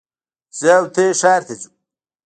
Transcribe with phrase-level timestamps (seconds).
[0.57, 1.69] زه او ته ښار ته ځو